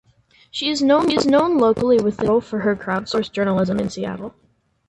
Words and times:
She 0.49 0.71
is 0.71 0.81
known 0.81 1.15
locally 1.59 1.97
within 1.97 2.11
Seattle 2.25 2.41
for 2.41 2.59
her 2.61 2.75
crowdsourced 2.75 3.31
journalism 3.33 3.79
in 3.79 3.91
Seattle. 3.91 4.33